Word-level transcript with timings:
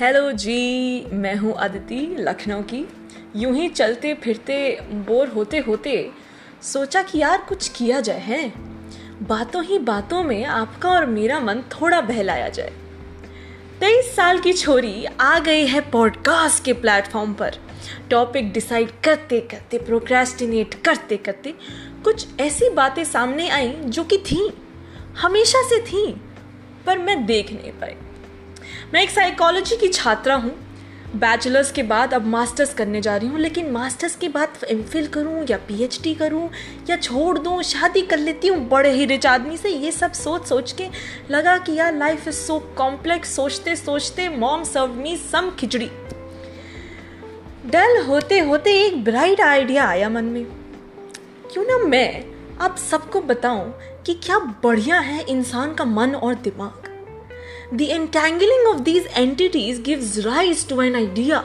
Hello 0.00 0.32
जी, 0.32 1.06
मैं 1.12 1.34
हूँ 1.36 1.52
अदिति 1.52 2.16
लखनऊ 2.18 2.62
की। 2.62 2.88
यूँ 3.36 3.54
ही 3.54 3.68
चलते 3.68 4.14
फिरते, 4.14 4.78
बोर 4.82 5.28
होते 5.28 5.58
होते 5.58 6.10
सोचा 6.62 7.02
कि 7.02 7.18
यार 7.18 7.46
कुछ 7.48 7.68
किया 7.68 8.00
जाए, 8.00 8.20
है? 8.20 8.52
बातों 9.22 9.64
ही 9.64 9.78
बातों 9.78 10.22
में 10.22 10.44
आपका 10.44 10.90
और 10.90 11.06
मेरा 11.06 11.40
मन 11.40 11.62
थोड़ा 11.72 12.00
बहलाया 12.00 12.48
जाए। 12.48 12.72
तेईस 13.80 14.14
साल 14.16 14.38
की 14.38 14.52
छोरी 14.52 15.04
आ 15.20 15.38
गई 15.38 15.66
है 15.66 15.80
पॉडकास्ट 15.90 16.64
के 16.64 16.72
प्लेटफॉर्म 16.72 17.34
पर। 17.34 17.58
टॉपिक 18.10 18.52
डिसाइड 18.52 18.90
करते 19.04 19.40
करते 19.40 19.78
प्रोक्रेस्टिनेट 19.78 20.74
करते 20.74 21.16
करते 21.16 21.54
कुछ 22.04 22.40
ऐसी 22.40 22.70
बातें 22.70 23.04
सामने 23.04 23.48
आई 23.48 23.68
जो 23.68 24.04
कि 24.04 24.18
थी, 24.18 24.52
हमेशा 25.18 25.68
से 25.68 25.80
थी, 25.80 26.20
पर 26.86 26.98
मैं 26.98 27.26
देख 27.26 27.52
नहीं 27.52 27.72
पाई। 27.72 27.96
मैं 28.94 29.02
एक 29.02 29.10
साइकोलॉजी 29.10 29.76
की 29.76 29.88
छात्रा 29.88 30.34
हूँ। 30.34 30.54
बैचलर्स 31.16 31.70
के 31.72 31.82
बाद 31.82 32.14
अब 32.14 32.26
मास्टर्स 32.26 32.72
करने 32.74 33.00
जा 33.00 33.16
रही 33.16 33.28
हूँ, 33.28 33.38
लेकिन 33.38 33.70
मास्टर्स 33.70 34.16
के 34.16 34.28
बाद 34.28 34.64
एम 34.70 34.82
फिल 34.82 35.06
करूँ 35.06 35.44
या 35.50 35.56
पीएचडी 35.58 36.14
करूँ 36.14 36.48
या 36.90 36.96
छोड़ 36.96 37.38
दूँ, 37.38 37.62
शादी 37.62 38.02
कर 38.02 38.18
लेती 38.18 38.48
हूँ 38.48 38.68
बड़े 38.68 38.90
ही 38.92 39.04
रिच 39.04 39.26
आदमी 39.26 39.56
से। 39.56 39.68
ये 39.68 39.92
सब 39.92 40.12
सोच 40.12 40.46
सोच 40.46 40.72
के 40.72 40.88
लगा 41.30 41.56
कि 41.58 41.74
यार 41.74 41.94
लाइफ 41.94 42.28
इज़ 42.28 42.34
सो 42.36 42.58
कॉम्प्लेक्स 42.76 43.34
सोचते 43.36 43.76
सोचते 43.76 44.28
मॉम 44.28 44.64
सर्व 44.64 44.94
मी 44.94 45.16
सम 45.16 45.50
खिचड़ी। 45.50 45.90
डल 47.66 48.02
होते 48.06 48.38
होते 48.40 48.72
एक 48.80 49.02
ब्राइट 49.04 49.40
आइडिया 49.40 49.86
आया 49.86 50.08
मन 50.08 50.24
में। 50.24 50.44
क्यों 51.52 51.64
ना 51.64 51.78
मैं 51.78 52.24
आप 52.60 52.76
सबको 52.80 53.20
बताऊँ 53.22 53.72
कि 54.06 54.14
क्या 54.14 54.38
बढ़िया 54.64 54.98
है 55.00 55.22
इंसान 55.22 55.74
का 55.74 55.84
मन 55.84 56.14
और 56.14 56.34
दिमाग? 56.34 56.85
The 57.74 57.86
entangling 57.86 58.74
of 58.74 58.84
these 58.84 59.06
entities 59.06 59.78
gives 59.88 60.26
rise 60.26 60.68
to 60.68 60.74
an 60.74 60.94
idea 60.94 61.38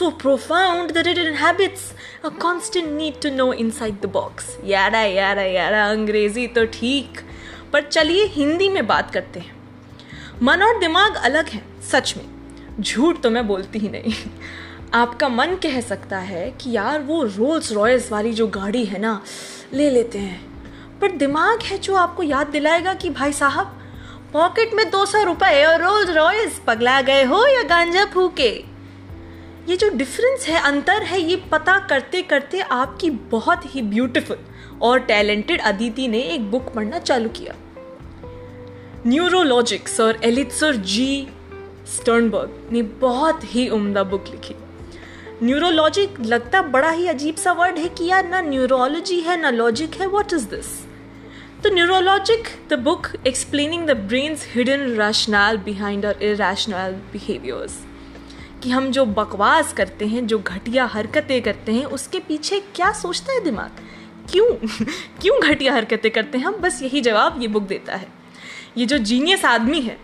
so 0.00 0.08
profound 0.10 0.90
that 0.90 1.04
it 1.04 1.18
inhabits 1.18 1.82
a 2.24 2.30
constant 2.44 2.88
need 3.00 3.20
to 3.24 3.38
know 3.38 3.58
inside 3.60 3.94
the 4.00 4.12
box. 4.12 4.30
यारा 4.64 5.00
यारा 5.00 5.42
यारा, 5.42 5.90
अंग्रेज़ी 5.90 6.46
तो 6.46 6.64
ठीक। 6.64 7.20
पर 7.72 7.82
चलिए 7.82 8.24
हिंदी 8.24 8.68
में 8.68 8.86
बात 8.86 9.10
करते 9.10 9.40
हैं। 9.40 9.56
मन 10.42 10.62
और 10.62 10.78
दिमाग 10.78 11.14
अलग 11.14 11.48
हैं, 11.48 11.82
सच 11.82 12.14
में। 12.16 12.24
झूठ 12.80 13.20
तो 13.20 13.30
मैं 13.30 13.46
बोलती 13.46 13.78
ही 13.78 13.88
नहीं। 13.88 14.12
आपका 14.94 15.28
मन 15.28 15.46
कह 15.46 15.80
सकता 15.80 16.18
है 16.18 16.50
कि 16.50 16.70
यार 16.70 17.00
वो 17.00 17.24
रोल्स 17.24 17.72
रॉयल्स 17.72 18.12
वाली 18.12 18.32
जो 18.32 18.46
गाड़ी 18.46 18.84
है 18.84 18.98
ना, 18.98 19.22
ले 19.72 19.90
लेते 19.90 20.18
हैं। 20.18 20.50
पर 21.00 21.10
दिमाग 21.10 21.62
है 21.62 21.78
जो 21.78 21.94
आपको 21.94 22.22
याद 22.22 22.46
दिलाएगा 22.46 22.94
कि 22.94 23.10
भाई 23.10 23.32
साहब 23.32 23.76
पॉकेट 24.32 24.74
में 24.74 24.90
दो 24.90 25.04
सौ 25.06 25.22
रुपए 25.22 25.64
और 25.64 25.82
रोज 25.82 26.10
रॉयस 26.10 26.60
पगला 26.66 27.00
गए 27.00 27.22
हो 27.24 27.46
या 27.46 27.62
गांजा 27.62 28.04
फूके? 28.04 28.48
ये 29.68 29.76
जो 29.76 29.88
डिफरेंस 29.88 30.46
है, 30.48 30.60
अंतर 30.60 31.02
है, 31.02 31.20
ये 31.20 31.36
पता 31.52 31.78
करते 31.78 32.20
करते 32.22 32.60
आपकी 32.60 33.10
बहुत 33.10 33.74
ही 33.74 33.82
ब्यूटीफुल 33.82 34.36
और 34.82 34.98
टैलेंटेड 34.98 35.60
अदिति 35.60 36.06
ने 36.08 36.20
एक 36.24 36.50
बुक 36.50 36.72
पढ़ना 36.72 36.98
चालू 36.98 37.28
किया। 37.28 37.54
न्यूरोलॉजिक 39.06 39.88
सर 39.88 40.18
एलिट्सर 40.24 40.76
जी 40.76 41.28
स्टर्नबर्ग 41.96 42.68
ने 42.72 42.82
बहुत 42.82 43.40
ही 43.44 43.68
उम्दा 43.68 44.02
बुक 44.02 44.24
लिखी। 44.30 44.54
न्यूरोलॉजिक 45.42 46.20
लगता 46.20 46.62
बड़ा 46.62 46.90
ही 46.90 47.06
अजीब 47.06 47.34
सा 47.34 47.52
वर्ड 47.52 47.78
है 47.78 47.88
कि 47.88 48.06
यार 48.06 48.28
ना 48.28 48.40
न्यूरोलॉजी 48.40 49.20
है, 49.20 49.40
ना 49.40 49.50
लॉजिक 49.50 49.94
है 49.94 50.06
what 50.06 50.32
is 50.32 50.46
this 50.46 50.89
The 51.64 51.70
Neurologic, 51.70 52.46
the 52.70 52.78
book 52.78 53.14
explaining 53.24 53.86
the 53.86 53.94
brain's 53.94 54.42
hidden 54.42 54.96
rationale 54.96 55.58
behind 55.58 56.04
our 56.04 56.14
irrational 56.20 56.94
behaviors. 57.14 57.72
कि 58.62 58.70
हम 58.70 58.90
जो 58.90 59.04
बकवास 59.04 59.72
करते 59.72 60.06
हैं 60.06 60.26
जो 60.26 60.38
घटिया 60.38 60.84
हरकतें 60.84 61.42
करते 61.42 61.72
हैं 61.72 61.84
उसके 61.84 62.18
पीछे 62.18 62.60
क्या 62.74 62.92
सोचता 62.92 63.32
है 63.32 63.44
दिमाग? 63.44 63.70
क्यों? 64.32 64.68
क्यों 65.22 65.42
घटिया 65.42 65.74
हरकतें 65.74 66.10
करते 66.10 66.38
हैं 66.38 66.44
हम? 66.44 66.54
बस 66.54 66.82
यही 66.82 67.00
जवाब 67.00 67.42
ये 67.42 67.48
बुक 67.48 67.62
देता 67.62 67.96
है। 67.96 68.08
ये 68.76 68.86
जो 68.86 68.98
जीनियस 68.98 69.44
आदमी 69.44 69.80
है 69.80 70.00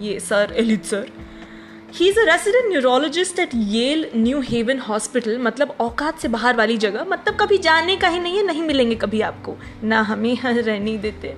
ये 0.00 0.20
sir 0.20 0.54
elite 0.56 0.84
sir 0.84 1.10
he 1.94 2.08
is 2.08 2.20
a 2.20 2.22
resident 2.24 2.64
neurologist 2.68 3.38
at 3.38 3.50
Yale 3.54 4.10
New 4.16 4.40
Haven 4.40 4.78
hospital 4.78 5.38
मतलब 5.38 5.76
औकात 5.80 6.20
से 6.20 6.28
बाहर 6.28 6.56
वाली 6.56 6.76
जगह। 6.76 7.04
मतलब 7.08 7.36
कभी 7.40 7.58
जाने 7.58 7.96
का 7.96 8.08
ही 8.08 8.18
नहीं 8.18 8.36
है, 8.36 8.46
नहीं 8.46 8.62
मिलेंगे 8.62 8.94
कभी 8.94 9.20
आपको। 9.20 9.56
ना 9.84 10.00
हमें 10.00 10.30
यहाँ 10.30 10.52
रहने 10.52 10.96
देते। 10.98 11.36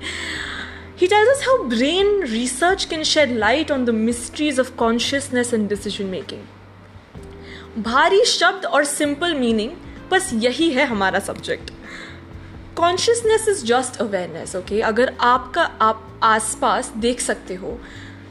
He 1.01 1.09
tells 1.09 1.31
us 1.31 1.43
how 1.49 1.57
brain 1.69 2.13
research 2.33 2.85
can 2.93 3.03
shed 3.05 3.33
light 3.41 3.71
on 3.71 3.83
the 3.89 3.95
mysteries 3.97 4.61
of 4.65 4.71
consciousness 4.83 5.53
and 5.55 5.69
decision 5.73 6.11
making. 6.13 6.45
भारी 7.79 8.25
शब्द 8.25 8.67
और 8.67 8.85
सिंपल 8.85 9.35
मीनिंग 9.35 9.71
बस 10.11 10.31
यही 10.35 10.71
है 10.71 10.87
हमारा 10.87 11.19
subject 11.19 11.71
consciousness 12.77 13.49
is 13.49 13.65
just 13.65 14.01
awareness 14.01 14.57
okay 14.57 14.81
अगर 14.81 15.15
आपका 15.21 15.63
आप 15.63 16.21
आसपास 16.23 16.93
देख 16.97 17.21
सकते 17.21 17.55
हो 17.55 17.81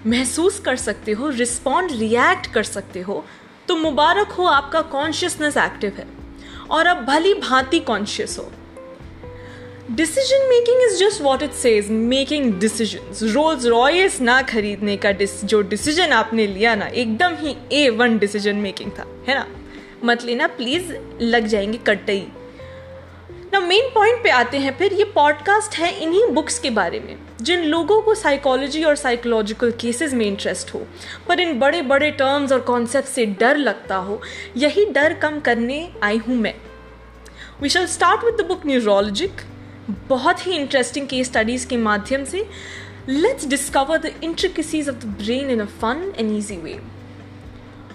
महसूस 0.08 0.60
कर 0.60 0.76
सकते 0.76 1.12
हो 1.12 1.30
रिस्पॉन्ड 1.30 1.92
रिएक्ट 1.92 2.52
कर 2.54 2.64
सकते 2.64 3.02
हो 3.02 3.24
तो 3.68 3.76
मुबारक 3.76 4.28
हो 4.28 4.44
आपका 4.44 4.82
कॉन्शियसनेस 4.82 5.58
एक्टिव 5.58 5.94
है। 5.98 6.08
और 6.72 6.88
अब 6.88 7.06
भली 7.06 7.34
भांति 7.34 7.80
कॉन्शियस 7.80 8.38
हो। 8.40 8.52
Decision 9.92 10.48
making 10.50 10.82
is 10.84 10.98
just 11.00 11.22
what 11.22 11.44
it 11.44 11.52
says 11.54 11.90
making 11.90 12.54
decision 12.54 13.28
Rolls 13.32 13.66
Royce 13.66 14.20
ना 14.22 14.42
खरीदने 14.42 14.98
का 14.98 15.12
जो 15.12 15.62
डिसीज़न 15.62 16.14
आपने 16.14 16.48
लिया 16.48 16.76
ना, 16.76 16.86
एकदम 16.86 17.36
ही 17.36 17.56
ए 17.72 17.90
वन 17.90 18.18
डिसीज़न 18.18 18.56
मेकिंग 18.56 18.92
था, 18.92 19.06
है 19.28 19.36
ना? 19.36 19.48
मत 20.04 20.24
लेना 20.24 20.48
प्लीज़ 20.48 20.94
लग 21.22 21.48
जाएँगे 21.48 21.78
कटई। 21.78 22.28
ना 23.56 23.60
मेन 23.62 23.90
पॉइंट 23.96 24.24
पे 24.24 24.30
आते 24.30 24.58
हैं 24.58 24.78
फिर, 24.78 24.94
ये 24.94 25.04
पॉडकास्ट 25.04 25.76
है 25.76 25.92
इन्हीं 26.04 26.28
बुक्स 26.28 26.60
के 26.60 26.70
बारे 26.70 27.00
में, 27.00 27.16
जिन 27.42 27.64
लोगों 27.64 28.02
को 28.02 28.16
साइकोलॉजी 28.16 28.84
और 28.84 28.96
साइकोलॉजिकल 28.96 29.72
केसेस 29.72 30.14
में 30.14 30.26
इंटरेस्ट 30.26 30.74
हो। 30.74 30.88
पर 31.28 31.40
इन 31.40 31.60
बड़े 31.60 31.82
बड़े 31.82 32.12
टर्म्स 32.12 32.52
और 32.52 32.60
कॉन्सेप्ट 32.62 33.08
से 33.08 33.26
डर 33.26 33.58
लगता 33.58 33.96
हो, 33.96 34.22
यही 34.58 34.86
डर 34.86 35.14
कम 35.14 35.40
करने 35.40 35.90
आई 36.04 36.18
हूँ 36.18 36.36
मैं। 36.36 36.54
We 37.62 37.70
shall 37.70 37.86
start 37.86 38.26
with 38.26 38.36
the 38.42 38.48
book 38.48 38.66
neurologic 38.66 39.42
बहुत 39.90 40.48
ही 40.48 40.52
इंटरेस्टिंग 40.52 41.08
केस 41.08 41.28
स्टडीज़ 41.28 41.68
के 41.68 41.78
माध्यम 41.78 42.26
से। 42.26 42.46
Let's 43.10 43.48
discover 43.48 43.98
the 43.98 44.14
intricacies 44.24 44.90
of 44.90 44.96
the 44.96 45.16
brain 45.24 45.50
in 45.50 45.60
a 45.60 45.66
fun 45.66 46.14
and 46.20 46.38
easy 46.38 46.58
way 46.58 46.80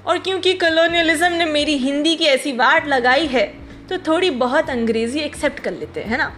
और 0.06 0.18
क्योंकि 0.18 0.54
कॉलोनियलिज्म 0.54 1.32
ने 1.32 1.44
मेरी 1.44 1.78
हिंदी 1.78 2.16
की 2.16 2.24
ऐसी 2.24 2.52
वाट 2.52 2.86
लगाई 2.88 3.26
है 3.26 3.59
तो 3.90 3.98
थोड़ी 3.98 4.30
बहुत 4.30 4.70
अंग्रेज़ी 4.70 5.20
एक्सेप्ट 5.20 5.60
कर 5.60 5.72
लेते 5.72 6.00
हैं 6.00 6.18
ना? 6.18 6.36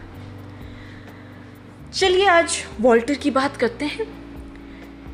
चलिए 1.95 2.27
आज 2.27 2.65
वॉल्टर 2.81 3.15
की 3.15 3.31
बात 3.31 3.57
करते 3.57 3.85
हैं। 3.85 4.07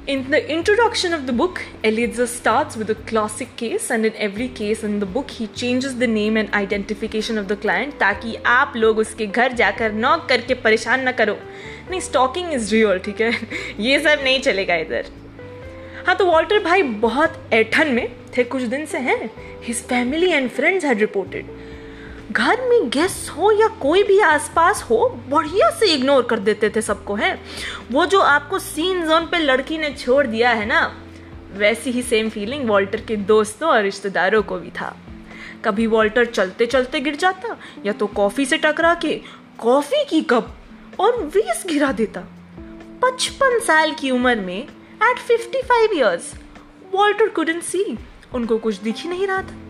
In 0.06 0.22
the 0.32 0.40
introduction 0.56 1.16
of 1.16 1.24
the 1.30 1.34
book, 1.40 1.58
Eliezer 1.84 2.26
starts 2.26 2.76
with 2.76 2.90
a 2.90 2.96
classic 3.10 3.48
case, 3.62 3.88
and 3.90 4.06
in 4.06 4.12
every 4.28 4.48
case 4.60 4.84
in 4.84 4.94
the 5.00 5.08
book, 5.16 5.34
he 5.40 5.48
changes 5.62 5.98
the 6.02 6.10
name 6.12 6.38
and 6.42 6.54
identification 6.54 7.40
of 7.42 7.48
the 7.48 7.60
client 7.64 7.98
ताकि 8.00 8.34
आप 8.46 8.72
लोग 8.76 8.98
उसके 8.98 9.26
घर 9.26 9.52
जाकर 9.52 9.92
नॉक 9.92 10.26
करके 10.28 10.54
परेशान 10.54 11.00
ना 11.00 11.12
करो। 11.12 11.38
नहीं 11.90 12.00
स्टॉकिंग 12.00 12.52
इज़ 12.52 12.74
रियल 12.74 12.98
ठीक 12.98 13.20
है? 13.20 13.32
ये 13.80 14.00
सब 14.00 14.18
नहीं 14.24 14.40
चलेगा 14.40 14.74
इधर। 14.74 15.06
हाँ 16.06 16.16
तो 16.16 16.26
वॉल्टर 16.26 16.64
भाई 16.64 16.82
बहुत 16.82 17.50
ऐठन 17.52 17.88
में 17.88 18.16
थे 18.36 18.44
कुछ 18.44 18.62
दिन 18.62 18.86
से 18.86 18.98
हैं। 18.98 19.30
His 19.62 19.76
family 19.76 20.30
and 20.30 20.50
friends 20.50 20.84
had 20.84 20.98
reported 20.98 21.67
घर 22.32 22.60
में 22.60 22.90
गेस्ट 22.90 23.30
हो 23.30 23.50
या 23.52 23.68
कोई 23.68 24.02
भी 24.02 24.20
आसपास 24.20 24.82
हो, 24.82 25.08
बढ़िया 25.28 25.70
से 25.70 25.86
इग्नोर 25.86 26.22
कर 26.22 26.38
देते 26.38 26.70
थे 26.70 26.82
सबको, 26.82 27.14
है? 27.14 27.40
वो 27.92 28.06
जो 28.06 28.20
आपको 28.20 28.58
सीन 28.58 29.06
जोन 29.06 29.26
पे 29.26 29.38
लड़की 29.38 29.78
ने 29.78 29.90
छोड़ 29.90 30.26
दिया 30.26 30.50
है 30.50 30.66
ना, 30.66 30.96
वैसी 31.52 31.90
ही 31.90 32.02
सेम 32.02 32.28
फीलिंग 32.28 32.68
वॉल्टर 32.68 33.00
के 33.00 33.16
दोस्तों 33.16 33.68
और 33.68 33.82
रिश्तेदारों 33.82 34.42
को 34.42 34.58
भी 34.58 34.70
था। 34.70 34.96
कभी 35.64 35.86
वॉल्टर 35.86 36.24
चलते 36.24 36.66
चलते 36.66 37.00
गिर 37.00 37.16
जाता, 37.16 37.56
या 37.86 37.92
तो 37.92 38.06
कॉफ़ी 38.06 38.46
से 38.46 38.58
टकरा 38.58 38.94
के 38.94 39.20
कॉफ़ी 39.58 40.04
की 40.04 40.22
कप 40.22 40.56
और 41.00 41.22
वेस 41.22 41.64
गिरा 41.68 41.92
देता। 41.92 42.20
पचपन 43.02 43.58
साल 43.58 43.92
की 43.92 44.10
उम्र 44.10 44.36
में 44.36 44.68
at 45.02 45.18
fifty 45.18 45.62
five 45.62 45.90
years 45.94 46.34
Walter 46.94 47.28
Kudan 47.28 47.60
सी 47.60 47.98
उनको 48.34 48.58
कुछ 48.58 48.76
दिख 48.76 48.96
ही 48.98 49.08
नहीं 49.08 49.26
रहा 49.26 49.42
था। 49.42 49.67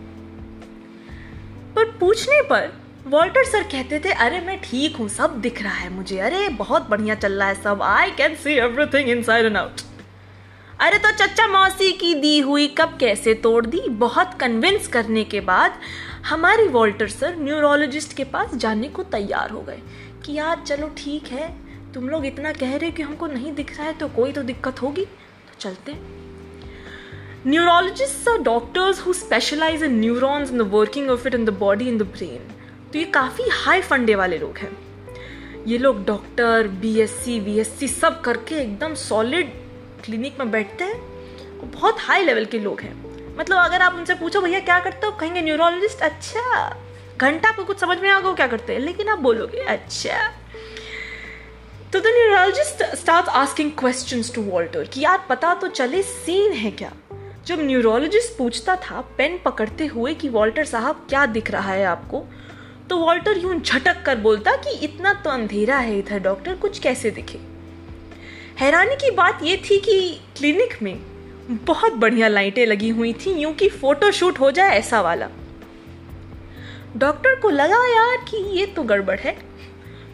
पूछने 1.99 2.41
पर 2.41 2.71
वॉल्टर 3.07 3.43
सर 3.43 3.63
कहते 3.63 3.99
थे, 3.99 4.11
अरे, 4.11 4.39
मैं 4.39 4.59
ठीक 4.61 4.95
हूँ, 4.95 5.07
सब 5.09 5.41
दिख 5.41 5.61
रहा 5.63 5.73
है 5.73 5.89
मुझे। 5.89 6.19
अरे, 6.19 6.49
बहुत 6.49 6.89
बढ़िया 6.89 7.15
चल 7.15 7.33
रहा 7.33 7.47
है 7.47 7.61
सब। 7.63 7.81
I 7.81 8.11
can 8.11 8.35
see 8.35 8.53
everything 8.53 9.09
inside 9.23 9.45
and 9.45 9.57
out 9.57 9.81
अरे 10.79 10.97
तो 10.97 11.11
चचा 11.11 11.47
मौसी 11.47 11.91
की 11.91 12.13
दी 12.15 12.39
हुई 12.39 12.67
कब 12.67 12.97
कैसे 12.99 13.33
तोड़ 13.33 13.65
दी? 13.65 13.81
बहुत 13.89 14.37
कन्विंस 14.39 14.87
करने 14.87 15.23
के 15.23 15.39
बाद 15.39 15.79
हमारी 16.25 16.67
वॉल्टर 16.67 17.07
सर 17.07 17.35
न्यूरोलॉजिस्ट 17.35 18.15
के 18.17 18.23
पास 18.23 18.55
जाने 18.55 18.89
को 18.89 19.03
तैयार 19.03 19.49
हो 19.49 19.61
गए 19.61 19.79
कि, 20.25 20.33
यार, 20.33 20.63
चलो 20.67 20.87
ठीक 20.97 21.27
है, 21.27 21.47
तुम 21.93 22.09
लोग 22.09 22.25
इतना 22.25 22.51
कह 22.51 22.75
रहे 22.77 22.89
हो 22.89 22.91
कि 22.91 23.03
हमको 23.03 23.27
नहीं 23.27 23.53
दिख 23.53 23.77
रहा 23.77 23.87
है 23.87 23.93
तो 23.93 24.07
कोई 24.07 24.31
तो 24.31 24.43
दिक्कत 24.43 24.81
होगी। 24.81 25.05
तो 25.05 25.55
चलते 25.59 25.91
neurologist 27.47 28.29
are 28.29 28.37
doctors 28.37 29.05
who 29.05 29.13
specialise 29.13 29.83
in 29.83 29.99
neurons 29.99 30.51
in 30.51 30.57
the 30.57 30.61
working 30.61 31.09
of 31.09 31.27
it 31.27 31.35
in 31.35 31.45
the 31.45 31.49
body 31.49 31.87
in 31.87 31.97
the 31.97 32.01
brain 32.01 32.55
तो 32.93 32.99
ये 32.99 33.05
काफ़ी 33.05 33.43
हाई 33.49 33.81
फंडे 33.81 34.15
वाले 34.15 34.37
लोग 34.37 34.57
हैं। 34.57 34.77
ये 35.67 35.77
लोग 35.77 36.05
doctor 36.05 36.67
B 36.67 36.99
S 36.99 37.11
C 37.11 37.59
S 37.59 37.79
C 37.79 37.87
सब 37.87 38.21
करके 38.21 38.55
एकदम 38.55 38.93
सॉलिड 38.93 39.53
क्लिनिक 40.05 40.39
में 40.39 40.51
बैठते 40.51 40.83
हैं। 40.83 40.99
वो 41.57 41.65
बहुत 41.65 41.95
हाई 41.99 42.23
लेवल 42.23 42.45
के 42.45 42.59
लोग 42.59 42.81
हैं। 42.81 43.09
मतलब 43.37 43.57
अगर 43.57 43.81
आप 43.81 43.93
उनसे 43.93 44.15
पूछो, 44.15 44.41
भैया, 44.41 44.59
क्या 44.59 44.79
करते 44.79 45.07
हो? 45.07 45.11
कहेंगे 45.11 45.41
न्यूरोलॉजिस्ट 45.41 45.99
अच्छा। 45.99 46.77
घंटा 47.21 47.49
आपको 47.49 47.63
कुछ 47.63 47.79
समझ 47.79 47.99
में 47.99 48.09
आ 48.09 48.19
गया 48.19 48.33
क्या 48.33 48.47
करते 48.47 48.73
हैं? 48.73 48.79
लेकिन 48.79 49.07
आप 49.07 49.19
बोलोगे 49.19 49.57
अच्छा। 49.57 50.27
तो 51.93 51.99
the 51.99 52.03
neurologist 52.05 52.95
start 52.95 53.27
asking 53.27 53.71
questions 53.71 54.35
to 54.35 54.41
Walter 54.41 54.83
कि, 54.83 55.01
यार, 55.01 55.25
पता 55.29 55.53
तो 55.53 55.67
चले 55.67 56.01
सीन 56.01 56.51
है 56.51 56.71
क्या? 56.71 56.93
जब 57.49 57.61
न्यूरोलॉजिस्ट 57.61 58.37
पूछता 58.37 58.75
था 58.75 59.01
पेन 59.17 59.39
पकड़ते 59.45 59.85
हुए 59.85 60.13
कि 60.13 60.29
वॉल्टर 60.29 60.65
साहब 60.65 61.05
क्या 61.09 61.25
दिख 61.25 61.49
रहा 61.51 61.71
है 61.73 61.85
आपको 61.85 62.23
तो 62.89 62.97
वॉल्टर 62.97 63.37
यूँ 63.37 63.55
झटक 63.55 64.03
कर 64.05 64.17
बोलता 64.17 64.55
कि 64.55 64.77
इतना 64.85 65.13
तो 65.13 65.29
अंधेरा 65.29 65.77
है 65.77 65.97
इधर, 65.99 66.19
डॉक्टर 66.19 66.55
कुछ 66.55 66.79
कैसे 66.79 67.11
दिखे। 67.11 67.39
हैरानी 68.59 68.95
की 68.95 69.11
बात 69.11 69.39
यह 69.43 69.61
थी 69.69 69.79
कि 69.79 70.19
क्लिनिक 70.37 70.81
में 70.81 70.99
बहुत 71.65 71.93
बढ़िया 71.93 72.27
लाइटें 72.27 72.65
लगी 72.65 72.89
हुई 72.89 73.13
थी, 73.15 73.33
यूँ 73.33 73.53
कि 73.53 73.69
फ़ोटो 73.69 74.11
शूट 74.11 74.39
हो 74.39 74.51
जाए 74.51 74.77
ऐसा 74.77 75.01
वाला। 75.01 75.29
डॉक्टर 76.97 77.39
को 77.39 77.49
लगा 77.49 77.83
यार 77.87 78.25
कि 78.29 78.43
ये 78.59 78.65
तो 78.65 78.83
गड़बड़ 78.83 79.19
है। 79.19 79.37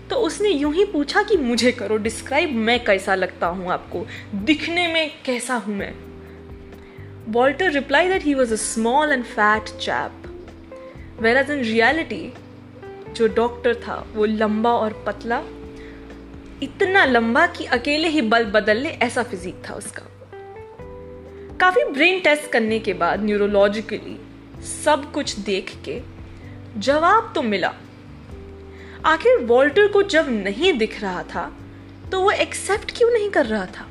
तो 0.10 0.16
उसने 0.22 0.50
यूँ 0.50 0.74
ही 0.74 0.86
पूछा 0.86 1.24
कि 1.24 1.38
मुझे 1.38 1.72
करो, 1.72 1.98
डिस्क्राइब 1.98 2.56
मैं 2.56 2.84
कैसा 2.84 3.16
लगता 3.16 3.48
हूँ 3.48 3.72
आपको, 3.72 4.06
दिखने 4.36 4.88
में 4.88 5.12
कैसा 5.26 5.56
हूँ 5.58 5.76
मैं? 5.76 5.94
Reply 7.30 8.10
that 8.10 8.24
he 8.24 8.33
was 8.33 8.54
a 8.54 8.56
small 8.56 9.12
and 9.12 9.24
fat 9.24 9.77
chap 9.77 10.12
whereas 11.38 11.51
in 11.51 11.60
reality 11.60 12.33
जो 13.13 13.27
डॉक्टर 13.27 13.75
था, 13.75 14.07
वो 14.16 14.25
लंबा 14.25 14.72
और 14.72 15.04
पतला, 15.07 15.44
इतना 16.63 17.06
लंबा 17.06 17.48
कि 17.48 17.66
अकेले 17.66 18.07
ही 18.07 18.22
बल 18.22 18.45
बदल 18.45 18.77
ले, 18.77 18.89
ऐसा 18.89 19.24
फिजिक 19.24 19.56
था 19.69 19.74
उसका। 19.74 20.04
काफ़ी 21.60 21.83
ब्रेन 21.83 22.19
टेस्ट 22.19 22.51
करने 22.51 22.80
के 22.80 22.94
बाद 22.94 23.24
न्यूरोलॉजिकली 23.24 24.19
सब 24.83 25.12
कुछ 25.12 25.39
देख 25.39 25.74
के 25.86 26.01
जवाब 26.78 27.31
तो 27.36 27.42
मिला। 27.42 27.74
आखिर 29.06 29.38
वॉल्टर 29.38 29.88
को 29.88 30.04
जब 30.04 30.30
नहीं 30.30 30.78
दिख 30.78 31.01
रहा 31.01 31.24
था 31.24 31.57
तो 32.12 32.21
वो 32.21 32.31
एक्सेप्ट 32.31 32.98
क्यों 32.98 33.12
नहीं 33.12 33.30
कर 33.30 33.45
रहा 33.45 33.66
था? 33.66 33.88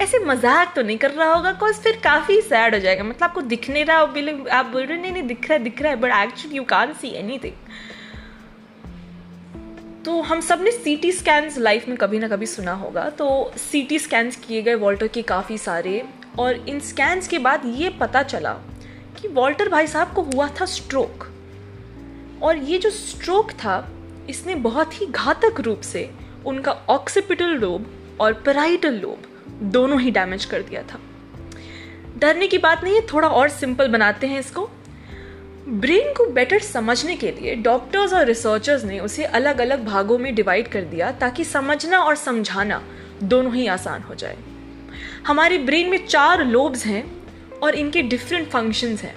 ऐसे 0.00 0.18
मज़ाक 0.18 0.72
तो 0.76 0.82
नहीं 0.82 0.96
कर 0.98 1.10
रहा 1.10 1.32
होगा 1.34 1.52
कॉज 1.52 1.74
फिर 1.76 2.00
काफ़ी 2.04 2.40
सैड 2.40 2.74
हो 2.74 2.80
जाएगा। 2.80 3.04
मतलब 3.04 3.24
आपको 3.24 3.40
दिख 3.42 3.68
नहीं 3.70 3.84
रहा, 3.84 3.98
आप 3.98 4.66
बोल 4.66 4.82
रहे, 4.82 4.98
नहीं 4.98 5.12
नहीं, 5.12 5.22
दिख 5.22 5.48
रहा 5.48 5.52
है, 5.52 5.62
दिख 5.64 5.82
रहा 5.82 5.92
है 5.92 6.00
but 6.00 6.12
actually 6.14 6.56
you 6.56 6.64
can 6.64 6.92
see 6.92 7.08
any 7.10 7.38
तो 10.04 10.20
हम 10.20 10.40
सबने 10.40 10.70
सी 10.70 10.96
टी 10.96 11.10
स्कैन्स 11.12 11.58
लाइफ 11.58 11.88
में 11.88 11.96
कभी 11.98 12.18
ना 12.18 12.28
कभी 12.28 12.46
सुना 12.46 12.72
होगा। 12.74 13.08
तो 13.10 13.28
सी 13.58 13.82
टी 13.82 13.98
स्कैन्स 13.98 14.36
किए 14.36 14.62
गए 14.62 14.74
वॉल्टर 14.74 15.08
के 15.08 15.22
काफ़ी 15.22 15.58
सारे, 15.58 16.02
और 16.38 16.68
इन 16.68 16.80
स्कैन्स 16.80 17.28
के 17.28 17.38
बाद 17.38 17.62
ये 17.66 17.88
पता 17.90 18.22
चला 18.22 18.52
कि 19.16 19.28
वॉल्टर 19.28 19.68
भाई 19.68 19.86
साहब 19.86 20.12
को 20.14 20.22
हुआ 20.24 20.48
था 20.60 20.64
स्ट्रोक 20.66 21.26
और 22.42 22.56
ये 22.56 22.78
जो 22.78 22.90
स्ट्रोक 22.90 23.50
था, 23.54 23.88
इसने 24.30 24.54
बहुत 24.54 25.00
ही 25.00 25.06
घातक 25.06 25.60
रूप 25.60 25.80
से 25.82 26.08
उनका 26.46 26.72
ऑक्सीपिटल 26.88 27.54
लोब 27.56 27.90
और 28.20 28.32
पेराइटल 28.46 28.94
लोब 28.94 29.26
दोनों 29.62 30.00
ही 30.00 30.10
डैमेज 30.10 30.44
कर 30.44 30.62
दिया 30.62 30.82
था। 30.82 31.00
डरने 32.18 32.46
की 32.48 32.58
बात 32.58 32.84
नहीं 32.84 32.94
है, 32.94 33.00
थोड़ा 33.00 33.28
और 33.28 33.48
सिंपल 33.48 33.88
बनाते 33.88 34.26
हैं 34.26 34.40
इसको। 34.40 34.70
ब्रेन 35.68 36.12
को 36.12 36.26
बेटर 36.26 36.58
समझने 36.58 37.16
के 37.16 37.30
लिए 37.30 37.54
डॉक्टर्स 37.54 38.12
और 38.12 38.24
रिसर्चर्स 38.26 38.84
ने 38.84 38.98
उसे 39.00 39.24
अलग 39.24 39.60
अलग 39.60 39.84
भागों 39.84 40.18
में 40.18 40.34
डिवाइड 40.34 40.68
कर 40.68 40.82
दिया 40.82 41.10
ताकि 41.12 41.44
समझना 41.44 41.98
और 41.98 42.16
समझाना 42.16 42.82
दोनों 43.22 43.54
ही 43.54 43.66
आसान 43.66 44.02
हो 44.02 44.14
जाए। 44.14 44.36
हमारे 45.26 45.58
ब्रेन 45.58 45.88
में 45.88 46.06
चार 46.06 46.44
लोब्स 46.44 46.86
हैं 46.86 47.04
और 47.62 47.74
इनके 47.74 48.02
डिफरेंट 48.02 48.48
फ़ंक्शंस 48.48 49.02
हैं। 49.02 49.14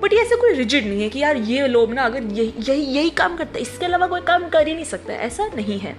बट 0.00 0.12
ये 0.12 0.18
ऐसे 0.18 0.36
कोई 0.36 0.52
रिजिड 0.52 0.86
नहीं 0.86 1.02
है 1.02 1.08
कि 1.08 1.18
यार 1.18 1.36
ये 1.36 1.66
लोब 1.66 1.92
ना 1.92 2.02
अगर 2.02 2.22
यही 2.22 2.54
यही 2.58 2.82
यही 2.82 3.10
काम 3.10 3.36
करता 3.36 3.52
है, 3.54 3.62
इसके 3.62 3.86
अलावा 3.86 4.06
कोई 4.06 4.20
काम 4.20 4.48
कर 4.48 4.68
ही 4.68 4.74
नहीं 4.74 4.84
सकता 4.84 5.12
ऐसा 5.12 5.46
नहीं 5.56 5.78
है। 5.78 5.96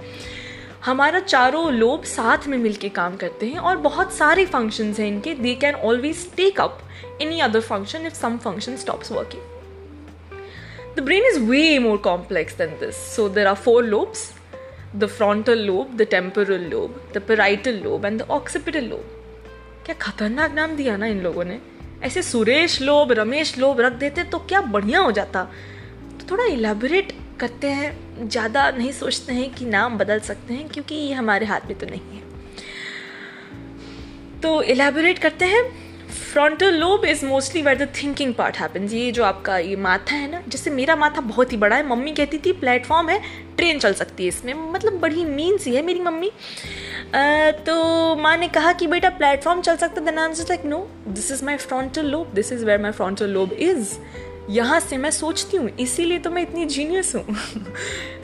हमारा 0.85 1.19
चारों 1.19 1.73
लोब 1.73 2.03
साथ 2.03 2.47
में 2.47 2.57
मिलके 2.57 2.89
काम 2.89 3.15
करते 3.15 3.45
हैं 3.45 3.57
और 3.57 3.77
बहुत 3.77 4.13
सारे 4.13 4.45
फ़ंक्शंस 4.45 4.99
हैं 4.99 5.07
इनके 5.07 5.33
they 5.33 5.55
can 5.55 5.75
always 5.75 6.35
take 6.35 6.61
up 6.61 6.79
any 7.21 7.39
other 7.39 7.61
function 7.61 8.05
if 8.05 8.13
some 8.13 8.37
function 8.37 8.75
stops 8.75 9.11
working 9.11 9.41
the 10.95 10.99
brain 10.99 11.25
is 11.25 11.39
way 11.39 11.79
more 11.79 11.97
complex 11.97 12.57
than 12.57 12.67
this 12.67 13.15
so 13.15 13.29
there 13.29 13.47
are 13.47 13.55
four 13.55 13.83
lobes 13.83 14.33
the 14.95 15.03
frontal 15.03 15.57
lobe 15.57 15.97
the 15.97 16.01
temporal 16.01 16.61
lobe 16.61 17.11
the 17.13 17.17
parietal 17.17 17.75
lobe 17.75 18.05
and 18.05 18.23
the 18.23 18.27
occipital 18.29 18.83
lobe 18.83 19.05
क्या 19.85 19.95
खतरनाक 19.95 20.53
नाम 20.53 20.75
दिया 20.75 20.97
ना 20.97 21.05
इन 21.05 21.21
लोगों 21.21 21.45
ने? 21.45 21.59
ऐसे 22.03 22.21
Suresh 22.21 22.81
lobe, 22.81 23.11
Ramesh 23.11 23.57
lobe 23.57 23.81
रख 23.81 23.93
देते 23.93 24.23
तो 24.23 24.39
क्या 24.39 24.61
बढ़िया 24.61 24.99
हो 24.99 25.11
जाता? 25.11 25.43
तो 26.19 26.31
थोड़ा 26.31 26.43
इलेबोरेट 26.43 27.24
करते 27.39 27.67
हैं, 27.69 28.27
ज़्यादा 28.27 28.69
नहीं 28.71 28.91
सोचते 28.93 29.33
हैं 29.33 29.53
कि 29.53 29.65
नाम 29.67 29.97
बदल 29.97 30.19
सकते 30.21 30.53
हैं, 30.53 30.67
क्योंकि 30.69 30.95
ये 30.95 31.13
हमारे 31.13 31.45
हाथ 31.45 31.67
में 31.67 31.77
तो 31.79 31.85
नहीं 31.85 32.01
है। 32.11 32.23
तो 34.41 34.61
इलेबोरेट 34.63 35.19
करते 35.19 35.45
हैं 35.45 35.63
frontal 36.33 36.73
lobe 36.73 37.05
is 37.05 37.25
mostly 37.25 37.61
where 37.61 37.77
the 37.77 37.87
thinking 37.95 38.33
part 38.33 38.57
happens 38.57 38.93
ये 38.93 39.11
जो 39.11 39.23
आपका 39.23 39.57
ये 39.57 39.75
माथा 39.77 40.15
है 40.15 40.29
ना 40.31 40.41
जैसे 40.47 40.69
मेरा 40.71 40.95
माथा 40.95 41.21
बहुत 41.23 41.51
ही 41.51 41.57
बड़ा 41.57 41.75
है, 41.75 41.87
मम्मी 41.87 42.11
कहती 42.13 42.37
थी 42.37 42.51
प्लेटफॉर्म 42.53 43.09
है 43.09 43.19
ट्रेन 43.57 43.79
चल 43.79 43.93
सकती 43.93 44.23
है 44.23 44.29
इसमें। 44.29 44.53
मतलब 44.71 44.99
बड़ी 44.99 45.25
मीन 45.25 45.57
सी 45.57 45.75
है 45.75 45.81
मेरी 45.81 45.99
मम्मी। 45.99 46.31
तो 47.65 48.15
माँ 48.15 48.35
ने 48.37 48.47
कहा 48.49 48.71
कि, 48.73 48.87
बेटा 48.87 49.09
प्लेटफॉर्म 49.11 49.61
चल 49.61 49.77
सकता 49.77 50.01
then 50.01 50.19
I 50.19 50.33
like 50.41 50.65
know 50.65 50.87
this 51.07 51.31
is 51.31 51.43
my 51.45 51.57
frontal 51.57 52.05
lobe 52.07 52.33
this 52.35 52.51
is 52.51 52.65
where 52.65 52.81
my 52.81 52.91
frontal 52.91 53.29
lobe 53.29 53.53
is 53.53 53.97
यहाँ 54.49 54.79
से 54.79 54.97
मैं 54.97 55.11
सोचती 55.11 55.57
हूँ, 55.57 55.69
इसीलिए 55.69 56.19
तो 56.19 56.29
मैं 56.31 56.41
इतनी 56.41 56.65
जीनियस 56.65 57.15
हूँ। 57.15 57.35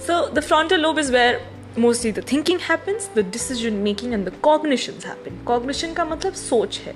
So 0.07 0.27
the 0.29 0.39
frontal 0.39 0.81
lobe 0.81 0.99
is 0.99 1.11
where 1.13 1.41
mostly 1.79 2.11
the 2.11 2.23
thinking 2.31 2.59
happens 2.61 3.09
the 3.15 3.25
decision 3.31 3.73
making 3.83 4.13
and 4.13 4.25
the 4.25 4.33
cognition 4.43 4.93
happen 5.05 5.43
cognition 5.45 5.93
का 5.93 6.05
मतलब 6.05 6.33
सोच 6.33 6.79
है 6.85 6.95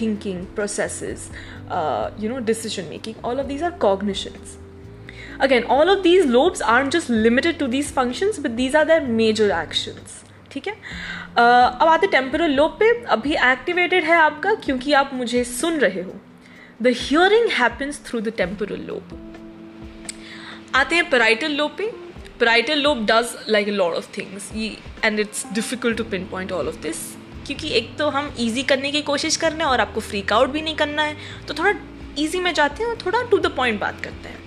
thinking 0.00 0.44
process 0.54 1.30
you 2.20 2.30
know 2.30 2.38
decision 2.46 2.88
making 2.90 3.24
all 3.24 3.40
of 3.40 3.46
these 3.46 3.62
are 3.62 3.70
cognitions 3.80 4.56
again 5.40 5.64
all 5.70 5.90
of 5.90 6.02
these 6.02 6.26
lobes 6.26 6.62
are 6.62 6.88
just 6.88 7.10
limited 7.10 7.58
to 7.58 7.66
these 7.66 7.92
function 7.94 8.32
but 8.42 8.50
these 8.50 8.76
are 8.76 8.84
their 8.84 9.00
major 9.20 9.50
action 9.62 10.04
ठीक 10.50 10.66
है? 10.68 10.72
Uh, 10.72 11.82
अब 11.82 11.88
आते 11.88 12.06
temporal 12.06 12.50
lobe 12.50 12.70
पे, 12.80 12.88
अभी 13.04 13.32
activated 13.44 14.04
है 14.04 14.16
आपका, 14.16 14.52
क्योंकि 14.54 14.92
आप 14.92 15.10
मुझे 15.14 15.42
सुन 15.44 15.78
रहे 15.78 16.02
हो। 16.02 16.12
The 16.82 16.92
hearing 16.96 17.48
happens 17.52 18.00
through 18.06 18.20
the 18.20 18.32
temporal 18.36 18.80
lobe 18.86 19.18
आते 20.74 20.96
हैं 20.96 21.08
पेराइटल 21.10 21.52
लोब 21.52 21.74
पे. 21.78 21.86
Parietal 22.40 22.78
lobe 22.78 23.04
does 23.06 23.34
like 23.48 23.68
a 23.68 23.78
of 23.96 24.06
things 24.18 24.50
and 25.04 25.20
it's 25.20 25.44
difficult 25.52 25.96
to 25.96 26.04
pinpoint 26.26 26.52
all 26.52 26.68
of 26.68 26.80
this 26.82 26.96
क्योंकि 27.46 27.70
एक 27.74 27.96
तो 27.98 28.08
हम 28.08 28.34
ईजी 28.40 28.62
करने 28.62 28.90
की 28.92 29.02
कोशिश 29.02 29.36
कर 29.36 29.52
रहे 29.52 29.60
हैं 29.60 29.66
और 29.66 29.80
आपको 29.80 30.00
फ्रीक 30.00 30.32
आउट 30.32 30.50
भी 30.50 30.62
नहीं 30.62 30.76
करना 30.76 31.02
है. 31.02 31.16
तो 31.48 31.54
थोड़ा 31.54 31.74
ईजी 32.18 32.40
में 32.40 32.52
जाते 32.54 32.82
हैं 32.82 32.90
और 32.90 32.98
थोड़ा 33.06 33.22
टू 33.22 33.38
द 33.38 33.54
पॉइंट 33.56 33.80
बात 33.80 34.00
करते 34.04 34.28
हैं. 34.28 34.38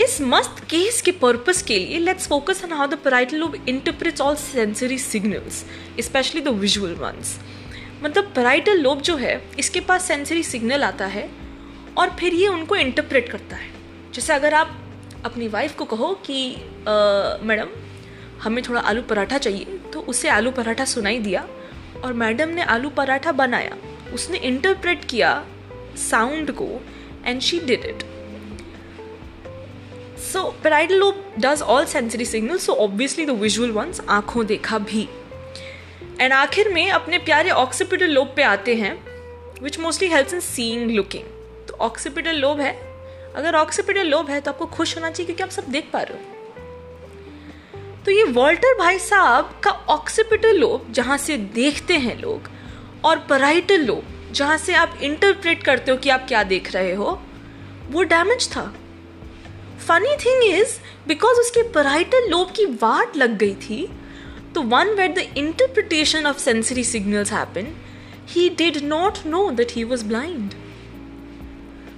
इस 0.00 0.20
मस्त 0.20 0.64
केस 0.70 1.00
के 1.02 1.12
पर्पस 1.22 1.62
के 1.62 1.78
लिए 1.78 1.98
let's 1.98 2.28
focus 2.28 2.64
on 2.64 2.72
how 2.72 2.86
the 2.86 2.98
parietal 3.04 3.36
lobe 3.36 3.54
interprets 3.68 4.20
all 4.20 4.36
sensory 4.36 4.98
signals 4.98 5.64
specially 6.00 6.40
the 6.40 6.48
visual 6.58 6.94
ones 6.96 7.38
मतलब 8.02 8.32
पेराइटल 8.34 8.78
लोब 8.78 9.00
जो 9.00 9.16
है, 9.16 9.40
इसके 9.58 9.80
पास 9.80 10.04
सेंसरी 10.04 10.42
सिग्नल 10.42 10.84
आता 10.84 11.06
है 11.06 11.28
और 11.98 12.10
फिर 12.20 12.34
ये 12.34 12.48
उनको 12.48 12.76
इंटरप्रेट 12.76 13.28
करता 13.28 13.56
है। 13.56 13.70
जैसे 14.14 14.32
अगर 14.32 14.54
आप 14.54 14.76
अपनी 15.24 15.48
वाइफ 15.48 15.76
को 15.76 15.84
कहो 15.84 16.12
कि 16.26 16.44
मैडम, 17.46 17.68
हमें 18.42 18.62
थोड़ा 18.68 18.80
आलू 18.80 19.02
पराठा 19.02 19.38
चाहिए 19.38 19.78
तो 19.92 20.00
उसे 20.08 20.28
आलू 20.28 20.50
पराठा 20.50 20.84
सुनाई 20.86 21.18
दिया 21.20 21.46
और 22.04 22.12
मैडम 22.14 22.48
ने 22.48 22.62
आलू 22.64 22.90
पराठा 22.90 23.32
बनाया। 23.32 23.76
उसने 24.14 24.38
इंटरप्रेट 24.40 25.04
किया 25.04 25.30
साउंड 26.00 26.50
को 26.52 26.68
and 27.26 27.40
she 27.40 27.58
did 27.60 27.84
it 27.84 28.02
so 30.22 30.42
parietal 30.62 30.94
lobe 30.94 31.24
does 31.38 31.62
all 31.62 31.84
sensory 31.86 32.24
signal 32.24 32.58
so 32.58 32.72
obviously 32.80 33.26
the 33.26 33.30
visual 33.40 33.70
ones 33.72 34.00
आँखों 34.10 34.46
देखा 34.46 34.78
भी। 34.80 35.08
एंड 36.22 36.32
आखिर 36.32 36.68
में 36.68 36.90
अपने 36.90 37.18
प्यारे 37.18 37.50
ऑक्सीपिटल 37.50 38.10
लोब 38.10 38.32
पे 38.36 38.42
आते 38.42 38.74
हैं 38.74 38.92
which 39.62 39.78
mostly 39.78 40.08
help 40.08 40.32
in 40.34 40.40
seeing 40.40 40.90
looking 40.90 41.24
तो 41.68 41.74
ऑक्सीपिटल 41.76 42.36
लोब 42.36 42.60
है। 42.60 42.72
अगर 43.36 43.54
ऑक्सीपिटल 43.54 44.06
लोब 44.06 44.28
है 44.30 44.40
तो 44.40 44.50
आपको 44.50 44.66
खुश 44.66 44.96
होना 44.96 45.10
चाहिए 45.10 45.26
क्योंकि 45.26 45.42
आप 45.42 45.50
सब 45.50 45.64
देख 45.68 45.88
पा 45.92 46.02
रहे 46.02 46.18
हो। 46.18 46.20
तो 48.04 48.10
ये 48.10 48.24
वॉल्टर 48.32 48.78
भाई 48.78 48.98
साहब 48.98 49.50
का 49.64 49.70
ऑक्सीपिटल 49.70 50.58
लोब 50.58 50.86
जहाँ 50.90 51.16
से 51.18 51.36
देखते 51.36 51.96
हैं 51.96 52.16
लोग, 52.20 52.48
और 53.04 53.18
पराइटल 53.30 53.80
लोब 53.80 54.32
जहाँ 54.32 54.58
से 54.58 54.74
आप 54.74 54.98
इंटरप्रेट 55.02 55.62
करते 55.64 55.90
हो 55.90 55.96
कि 55.96 56.10
आप 56.10 56.26
क्या 56.28 56.42
देख 56.44 56.72
रहे 56.72 56.94
हो, 56.94 57.20
वो 57.90 58.02
डैमेज 58.04 58.48
था। 58.50 58.62
फनी 59.88 60.16
थिंग 60.16 60.44
इज़ 60.44 60.78
बिकॉज़ 61.08 61.40
उसके 61.40 61.62
पराइटल 61.72 62.28
लोब 62.30 62.52
की 62.52 62.66
वाट 62.82 63.16
लग 63.16 63.36
गई 63.38 63.54
थी 63.60 63.84
तो 64.54 64.62
one 64.62 64.88
wait 64.88 65.14
the 65.14 65.18
interpretation 65.18 66.26
of 66.26 66.38
sensory 66.38 66.84
signals 66.84 67.32
happen 67.32 67.66
he 68.28 68.48
did 68.48 68.76
not 68.84 69.18
know 69.26 69.50
that 69.50 69.72
he 69.72 69.84
was 69.84 70.04
blind 70.04 70.54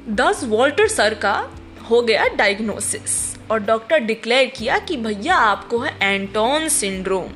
दस 0.08 0.44
वॉल्टर 0.44 0.88
सर 0.88 1.14
का 1.14 1.50
हो 1.90 2.02
गया 2.02 2.28
डायग्नोसिस 2.28 3.36
और 3.50 3.60
डॉक्टर 3.60 3.98
डिक्लेयर 3.98 4.46
किया 4.46 4.78
कि 4.78 4.96
भैया 4.96 5.36
आपको 5.36 5.78
है 5.78 5.96
एंटोन 6.02 6.68
सिंड्रोम 6.68 7.28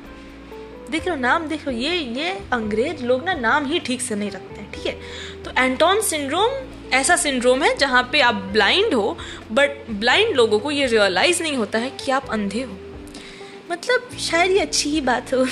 देख 0.91 1.07
लो 1.07 1.15
नाम 1.15 1.47
देख 1.47 1.67
लो 1.67 1.73
ये 1.73 1.95
ये 1.95 2.29
अंग्रेज़ 2.53 3.03
लोग 3.03 3.23
ना 3.25 3.33
नाम 3.33 3.65
ही 3.65 3.79
ठीक 3.79 4.01
से 4.01 4.15
नहीं 4.15 4.31
रखते 4.31 4.61
हैं, 4.61 4.71
ठीक 4.71 4.85
है? 4.85 4.99
तो 5.43 5.51
एंटोन 5.57 6.01
सिंड्रोम 6.01 6.51
ऐसा 6.93 7.15
सिंड्रोम 7.15 7.63
है 7.63 7.77
जहाँ 7.77 8.09
पे 8.11 8.21
आप 8.21 8.35
ब्लाइंड 8.35 8.93
हो 8.93 9.17
बट 9.51 9.89
ब्लाइंड 9.89 10.35
लोगों 10.35 10.59
को 10.59 10.71
ये 10.71 10.85
रियलाइज़ 10.85 11.43
नहीं 11.43 11.57
होता 11.57 11.79
है 11.79 11.89
कि 11.89 12.11
आप 12.11 12.29
अंधे 12.29 12.61
हो। 12.61 12.77
मतलब 13.69 14.17
शायद 14.19 14.51
ये 14.51 14.59
अच्छी 14.59 14.89
ही 14.89 15.01
बात 15.01 15.33
हो। 15.33 15.45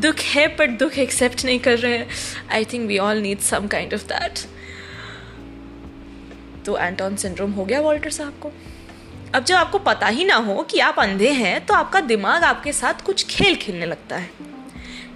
दुख 0.00 0.20
है, 0.26 0.46
पर 0.48 0.66
दुख 0.76 0.98
एक्सेप्ट 0.98 1.44
नहीं 1.44 1.58
कर 1.58 1.78
रहे 1.78 1.98
हैं। 1.98 2.08
I 2.52 2.64
think 2.64 2.86
we 2.88 2.98
all 2.98 3.16
need 3.16 3.40
some 3.40 3.66
kind 3.66 3.94
of 3.94 4.04
that 4.04 4.38
तो 6.66 6.76
एंटोन 6.78 7.16
सिंड्रोम 7.16 7.50
हो 7.50 7.64
गया 7.64 7.80
वॉल्टर 7.80 8.10
साहब 8.10 8.38
को। 8.42 8.52
अब 9.34 9.44
जब 9.44 9.54
आपको 9.54 9.78
पता 9.78 10.06
ही 10.08 10.24
ना 10.24 10.34
हो 10.36 10.62
कि 10.62 10.78
आप 10.78 10.98
अंधे 10.98 11.30
हैं 11.30 11.64
तो 11.66 11.74
आपका 11.74 12.00
दिमाग 12.02 12.44
आपके 12.44 12.72
साथ 12.72 13.04
कुछ 13.06 13.26
खेल 13.26 13.56
खेलने 13.56 13.86
लगता 13.86 14.16
है। 14.16 14.30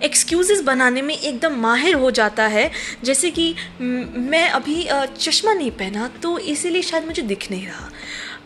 एक्सक्यूज़ेस 0.02 0.60
बनाने 0.60 1.02
में 1.02 1.14
एकदम 1.14 1.56
माहिर 1.60 1.94
हो 1.94 2.10
जाता 2.10 2.46
है, 2.46 2.70
जैसे 3.04 3.30
कि, 3.30 3.54
मैं 3.80 4.48
अभी 4.48 4.86
चश्मा 5.18 5.52
नहीं 5.52 5.70
पहना 5.70 6.08
तो 6.22 6.38
इसीलिए 6.38 6.82
शायद 6.82 7.04
मुझे 7.06 7.22
दिख 7.22 7.50
नहीं 7.50 7.66
रहा। 7.66 7.90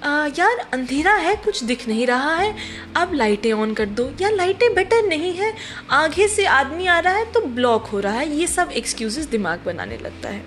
आ, 0.05 0.27
यार 0.39 0.59
अंधेरा 0.73 1.13
है 1.15 1.35
कुछ 1.37 1.63
दिख 1.65 1.87
नहीं 1.89 2.07
रहा 2.07 2.35
है। 2.37 2.55
अब 2.97 3.13
लाइटें 3.15 3.53
ऑन 3.53 3.73
कर 3.75 3.87
दो। 3.89 4.05
या 4.21 4.31
लाइटें 4.31 4.75
बेटर 4.75 5.03
नहीं 5.03 5.33
है। 5.35 5.53
आगे 5.91 6.27
से 6.29 6.45
आदमी 6.47 6.87
आ 6.87 6.99
रहा 6.99 7.15
है 7.15 7.33
तो 7.33 7.41
ब्लॉक 7.41 7.87
हो 7.87 8.01
रहा 8.01 8.19
है। 8.19 8.29
ये 8.31 8.47
सब 8.47 8.71
एक्सक्यूजेस 8.73 9.27
दिमाग 9.27 9.63
बनाने 9.67 9.97
लगता 9.97 10.29
है। 10.29 10.43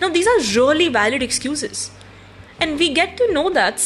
Now 0.00 0.10
these 0.10 0.28
are 0.28 0.40
really 0.40 0.88
valid 0.88 1.22
excuses 1.22 1.90
and 2.62 2.76
we 2.78 2.88
get 2.88 3.16
to 3.18 3.32
know 3.32 3.48
that 3.50 3.78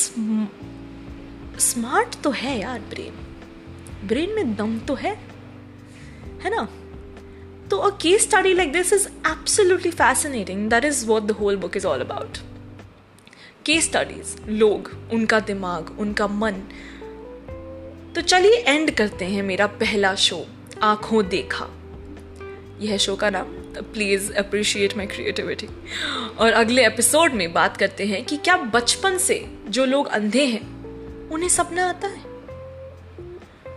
smart 1.61 2.23
तो 2.23 2.30
है 2.30 2.59
यार 2.61 2.80
ब्रेन 2.80 4.06
ब्रेन 4.09 4.35
में 4.35 4.54
दम 4.56 4.78
तो 4.78 4.94
है। 4.94 5.14
है 6.44 6.50
ना? 6.50 6.68
तो 7.71 7.76
a 7.76 7.90
case 7.97 8.23
study 8.23 8.52
like 8.54 8.73
this 8.73 8.92
is 8.92 9.06
absolutely 9.26 9.90
fascinating 9.90 10.68
that 10.71 10.85
is 10.85 11.06
what 11.06 11.23
the 11.23 11.30
whole 11.30 11.56
book 11.56 11.76
is 11.76 11.87
all 11.87 12.00
about 12.00 12.38
case 13.66 13.85
studies 13.85 14.50
लोग, 14.50 14.90
उनका 15.12 15.40
दिमाग, 15.40 15.97
उनका 15.99 16.26
मन। 16.26 16.52
तो 18.14 18.21
चलिए 18.21 18.52
एंड 18.52 18.90
करते 18.90 19.25
हैं 19.25 19.42
मेरा 19.42 19.66
पहला 19.66 20.14
शो 20.14 20.47
आँखों 20.83 21.28
देखा। 21.28 21.68
यह 22.80 22.97
शो 22.97 23.16
का 23.16 23.30
नाम 23.30 23.44
प्लीज़ 23.83 24.33
अप्रिशिएट 24.33 24.97
माई 24.97 25.06
क्रिएटिविटी 25.06 25.68
और 26.38 26.52
अगले 26.52 26.87
एपिसोड 26.87 27.33
में 27.33 27.52
बात 27.52 27.76
करते 27.76 28.06
हैं 28.06 28.25
कि 28.25 28.37
क्या 28.37 28.56
बचपन 28.56 29.18
से 29.18 29.59
जो 29.68 29.85
लोग 29.85 30.06
अंधे 30.06 30.44
हैं, 30.44 30.85
उन्हें 31.30 31.49
सपना 31.49 31.88
आता 31.88 32.09
है? 32.09 32.25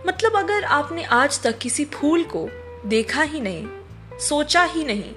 मतलब 0.06 0.36
अगर 0.36 0.64
आपने 0.64 1.04
आज 1.04 1.42
तक 1.42 1.58
किसी 1.58 1.84
फूल 1.84 2.24
को 2.24 2.48
देखा 2.86 3.22
ही 3.22 3.40
नहीं, 3.40 3.66
सोचा 4.20 4.64
ही 4.64 4.84
नहीं, 4.84 5.12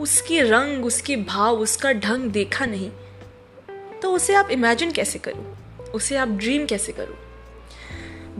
उसके 0.00 0.42
रंग, 0.42 0.84
उसके 0.84 1.16
भाव, 1.16 1.56
उसका 1.56 1.92
ढंग 1.92 2.30
देखा 2.30 2.66
नहीं 2.66 2.90
तो 4.02 4.10
उसे 4.10 4.34
आप 4.34 4.50
इमेजिन 4.50 4.90
कैसे 4.92 5.18
करो? 5.18 5.56
उसे 5.94 6.16
आप 6.16 6.28
ड्रीम 6.28 6.66
कैसे 6.66 6.92
करो? 6.92 7.18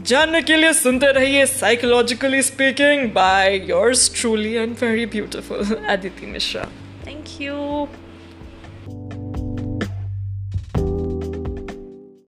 जानने 0.03 0.43
के 0.43 0.57
लिए 0.57 0.73
सुनते 0.73 1.13
रहिए 1.13 1.47
psychologically 1.47 2.43
speaking 2.43 3.13
by 3.13 3.57
yours 3.71 4.21
truly 4.21 4.53
and 4.55 4.77
very 4.81 5.07
beautiful 5.07 5.75
Aditi 5.89 6.27
Mishra 6.27 6.65
thank 7.07 7.25
you 7.41 7.55